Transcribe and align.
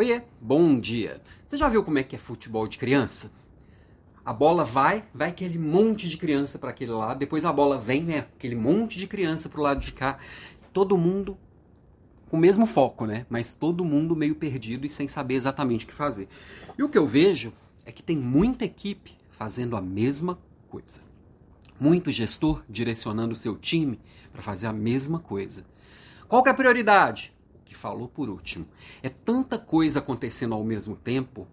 Oiê, 0.00 0.22
bom 0.40 0.80
dia. 0.80 1.20
Você 1.46 1.58
já 1.58 1.68
viu 1.68 1.84
como 1.84 1.98
é 1.98 2.02
que 2.02 2.16
é 2.16 2.18
futebol 2.18 2.66
de 2.66 2.78
criança? 2.78 3.30
A 4.24 4.32
bola 4.32 4.64
vai, 4.64 5.04
vai 5.12 5.28
aquele 5.28 5.58
monte 5.58 6.08
de 6.08 6.16
criança 6.16 6.58
para 6.58 6.70
aquele 6.70 6.92
lado, 6.92 7.18
depois 7.18 7.44
a 7.44 7.52
bola 7.52 7.78
vem, 7.78 8.04
né, 8.04 8.20
aquele 8.34 8.54
monte 8.54 8.98
de 8.98 9.06
criança 9.06 9.50
pro 9.50 9.60
lado 9.60 9.78
de 9.80 9.92
cá. 9.92 10.18
Todo 10.72 10.96
mundo 10.96 11.36
com 12.30 12.38
o 12.38 12.40
mesmo 12.40 12.64
foco, 12.64 13.04
né? 13.04 13.26
Mas 13.28 13.52
todo 13.52 13.84
mundo 13.84 14.16
meio 14.16 14.34
perdido 14.34 14.86
e 14.86 14.88
sem 14.88 15.06
saber 15.06 15.34
exatamente 15.34 15.84
o 15.84 15.88
que 15.88 15.92
fazer. 15.92 16.30
E 16.78 16.82
o 16.82 16.88
que 16.88 16.96
eu 16.96 17.06
vejo 17.06 17.52
é 17.84 17.92
que 17.92 18.02
tem 18.02 18.16
muita 18.16 18.64
equipe 18.64 19.18
fazendo 19.30 19.76
a 19.76 19.82
mesma 19.82 20.38
coisa. 20.70 21.02
Muito 21.78 22.10
gestor 22.10 22.62
direcionando 22.70 23.34
o 23.34 23.36
seu 23.36 23.54
time 23.54 24.00
para 24.32 24.40
fazer 24.40 24.66
a 24.66 24.72
mesma 24.72 25.18
coisa. 25.18 25.62
Qual 26.26 26.42
que 26.42 26.48
é 26.48 26.52
a 26.52 26.56
prioridade? 26.56 27.34
Que 27.70 27.76
falou 27.76 28.08
por 28.08 28.28
último. 28.28 28.66
É 29.00 29.08
tanta 29.08 29.56
coisa 29.56 30.00
acontecendo 30.00 30.54
ao 30.54 30.64
mesmo 30.64 30.96
tempo 30.96 31.46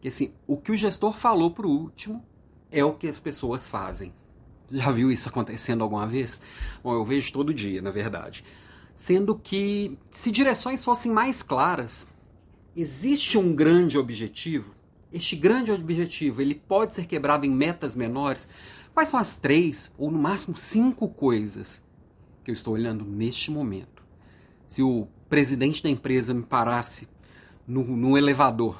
que 0.00 0.08
assim, 0.08 0.32
o 0.46 0.56
que 0.56 0.72
o 0.72 0.76
gestor 0.76 1.12
falou 1.12 1.50
por 1.50 1.66
último 1.66 2.24
é 2.72 2.82
o 2.82 2.94
que 2.94 3.06
as 3.06 3.20
pessoas 3.20 3.68
fazem. 3.68 4.14
Já 4.70 4.90
viu 4.90 5.12
isso 5.12 5.28
acontecendo 5.28 5.84
alguma 5.84 6.06
vez? 6.06 6.40
Bom, 6.82 6.94
eu 6.94 7.04
vejo 7.04 7.34
todo 7.34 7.52
dia, 7.52 7.82
na 7.82 7.90
verdade. 7.90 8.42
Sendo 8.94 9.38
que, 9.38 9.98
se 10.08 10.30
direções 10.30 10.82
fossem 10.82 11.12
mais 11.12 11.42
claras, 11.42 12.08
existe 12.74 13.36
um 13.36 13.54
grande 13.54 13.98
objetivo. 13.98 14.72
Este 15.12 15.36
grande 15.36 15.70
objetivo 15.70 16.40
ele 16.40 16.54
pode 16.54 16.94
ser 16.94 17.04
quebrado 17.04 17.44
em 17.44 17.50
metas 17.50 17.94
menores. 17.94 18.48
Quais 18.94 19.10
são 19.10 19.20
as 19.20 19.36
três 19.36 19.94
ou 19.98 20.10
no 20.10 20.18
máximo 20.18 20.56
cinco 20.56 21.10
coisas 21.10 21.84
que 22.42 22.50
eu 22.50 22.54
estou 22.54 22.72
olhando 22.72 23.04
neste 23.04 23.50
momento? 23.50 24.02
Se 24.66 24.82
o 24.82 25.08
presidente 25.28 25.82
da 25.82 25.88
empresa 25.88 26.32
me 26.32 26.42
parasse 26.42 27.08
no, 27.66 27.84
no 27.84 28.16
elevador, 28.16 28.78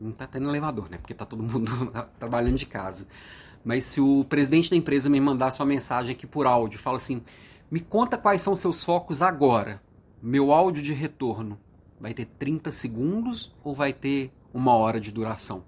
não 0.00 0.10
está 0.10 0.26
tendo 0.26 0.48
elevador, 0.48 0.88
né? 0.88 0.96
Porque 0.96 1.12
está 1.12 1.26
todo 1.26 1.42
mundo 1.42 1.70
trabalhando 2.18 2.56
de 2.56 2.66
casa. 2.66 3.06
Mas 3.64 3.84
se 3.84 4.00
o 4.00 4.24
presidente 4.24 4.70
da 4.70 4.76
empresa 4.76 5.10
me 5.10 5.20
mandasse 5.20 5.60
uma 5.60 5.66
mensagem 5.66 6.12
aqui 6.12 6.26
por 6.26 6.46
áudio, 6.46 6.78
fala 6.78 6.96
assim: 6.96 7.22
me 7.70 7.80
conta 7.80 8.16
quais 8.16 8.40
são 8.40 8.56
seus 8.56 8.82
focos 8.84 9.20
agora. 9.20 9.82
Meu 10.22 10.52
áudio 10.52 10.82
de 10.82 10.92
retorno 10.92 11.58
vai 11.98 12.14
ter 12.14 12.26
30 12.26 12.72
segundos 12.72 13.54
ou 13.62 13.74
vai 13.74 13.92
ter 13.92 14.32
uma 14.52 14.74
hora 14.74 15.00
de 15.00 15.12
duração? 15.12 15.64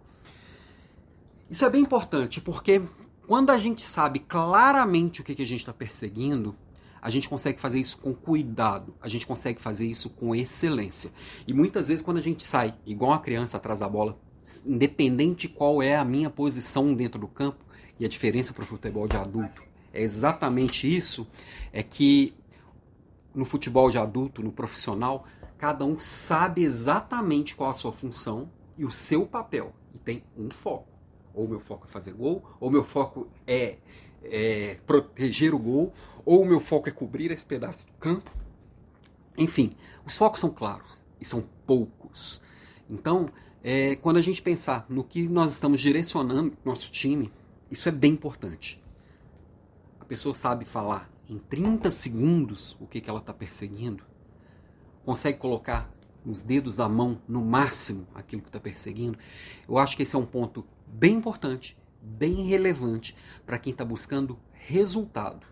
Isso 1.50 1.64
é 1.64 1.70
bem 1.70 1.83
importante 1.83 2.41
porque 2.41 2.80
quando 3.27 3.50
a 3.50 3.58
gente 3.58 3.83
sabe 3.83 4.19
claramente 4.19 5.20
o 5.20 5.25
que, 5.25 5.33
a 5.33 5.47
gente 5.47 5.60
está 5.60 5.72
perseguindo, 5.72 6.56
a 7.03 7.11
gente 7.11 7.28
consegue 7.28 7.61
fazer 7.61 7.81
isso 7.81 7.98
com 7.98 8.14
cuidado, 8.14 8.95
a 9.03 9.08
gente 9.08 9.27
consegue 9.27 9.61
fazer 9.61 9.84
isso 9.84 10.08
com 10.08 10.34
excelência. 10.34 11.11
E 11.47 11.53
muitas 11.53 11.89
vezes, 11.89 12.03
quando 12.03 12.19
a 12.19 12.22
gente 12.22 12.44
sai 12.44 12.75
igual 12.86 13.12
a 13.12 13.19
criança 13.19 13.56
atrás 13.56 13.81
da 13.81 13.89
bola, 13.89 14.17
independente 14.64 15.48
qual 15.48 15.83
é 15.83 15.97
a 15.97 16.05
minha 16.05 16.31
posição 16.31 16.94
dentro 16.94 17.20
do 17.20 17.27
campo, 17.27 17.64
e 17.98 18.05
a 18.05 18.09
diferença 18.09 18.55
para 18.55 18.62
o 18.62 18.67
futebol 18.67 19.06
de 19.06 19.17
adulto 19.17 19.62
é 19.92 20.03
exatamente 20.03 20.89
isso, 20.89 21.27
é 21.72 21.83
que 21.83 22.34
no 23.34 23.44
futebol 23.44 23.91
de 23.91 23.98
adulto, 23.98 24.42
no 24.42 24.53
profissional, 24.53 25.27
cada 25.59 25.84
um 25.84 25.98
sabe 25.98 26.64
exatamente 26.64 27.55
qual 27.55 27.70
a 27.70 27.75
sua 27.75 27.92
função 27.92 28.50
e 28.77 28.84
o 28.84 28.91
seu 28.91 29.27
papel. 29.27 29.75
E 29.94 29.98
tem 29.98 30.25
um 30.37 30.48
foco. 30.50 30.91
Ou 31.34 31.48
meu 31.48 31.61
foco 31.61 31.86
é 31.86 31.88
fazer 31.88 32.12
gol, 32.12 32.42
ou 32.61 32.70
meu 32.70 32.84
foco 32.84 33.28
é, 33.47 33.77
é 34.22 34.78
proteger 34.86 35.55
o 35.55 35.58
gol, 35.58 35.92
ou 36.25 36.44
meu 36.44 36.61
foco 36.61 36.88
é 36.88 36.92
cobrir 36.92 37.30
esse 37.30 37.47
pedaço 37.47 37.86
do 37.86 37.92
campo. 37.94 38.30
Enfim, 39.36 39.70
os 40.05 40.16
focos 40.16 40.41
são 40.41 40.50
claros 40.50 41.03
e 41.20 41.25
são 41.25 41.44
poucos. 41.66 42.42
Então, 42.88 43.28
é, 43.62 43.97
quando 43.97 44.19
a 44.19 44.22
gente 44.22 44.42
pensar 44.42 44.86
no 44.88 45.03
que 45.03 45.28
nós 45.28 45.53
estamos 45.53 45.80
direcionando 45.80 46.56
nosso 46.64 46.91
time, 46.92 47.30
isso 47.70 47.88
é 47.88 47.92
bem 47.92 48.12
importante 48.12 48.83
pessoa 50.12 50.34
sabe 50.34 50.66
falar 50.66 51.10
em 51.26 51.38
30 51.38 51.91
segundos 51.91 52.76
o 52.78 52.87
que, 52.87 53.00
que 53.00 53.09
ela 53.09 53.19
está 53.19 53.32
perseguindo, 53.32 54.04
consegue 55.06 55.38
colocar 55.38 55.91
nos 56.22 56.44
dedos 56.44 56.76
da 56.76 56.87
mão, 56.87 57.19
no 57.26 57.43
máximo, 57.43 58.06
aquilo 58.14 58.43
que 58.43 58.50
está 58.50 58.60
perseguindo, 58.60 59.19
eu 59.66 59.78
acho 59.78 59.97
que 59.97 60.03
esse 60.03 60.14
é 60.14 60.19
um 60.19 60.26
ponto 60.26 60.66
bem 60.92 61.14
importante, 61.14 61.76
bem 62.00 62.44
relevante 62.44 63.16
para 63.47 63.58
quem 63.58 63.72
está 63.72 63.84
buscando 63.84 64.38
resultado. 64.53 65.47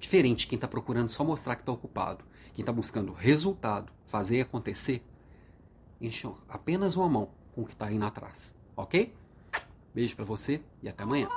Diferente 0.00 0.46
quem 0.46 0.56
está 0.56 0.66
procurando 0.66 1.10
só 1.10 1.22
mostrar 1.22 1.54
que 1.56 1.62
está 1.62 1.72
ocupado. 1.72 2.24
Quem 2.54 2.62
está 2.62 2.72
buscando 2.72 3.12
resultado, 3.12 3.92
fazer 4.06 4.40
acontecer, 4.40 5.04
enche 6.00 6.28
apenas 6.48 6.96
uma 6.96 7.08
mão 7.08 7.30
com 7.54 7.62
o 7.62 7.66
que 7.66 7.72
está 7.72 7.92
indo 7.92 8.04
atrás. 8.04 8.56
Ok? 8.76 9.14
Beijo 9.94 10.16
para 10.16 10.24
você 10.24 10.60
e 10.82 10.88
até 10.88 11.02
amanhã. 11.02 11.28